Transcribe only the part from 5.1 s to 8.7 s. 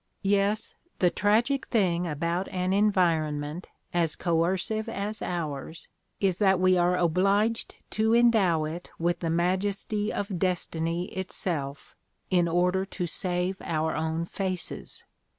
ours is that we are obliged to endow